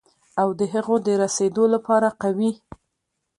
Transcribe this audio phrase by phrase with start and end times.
[0.41, 2.51] او د هغو ته د رسېدو لپاره قوي،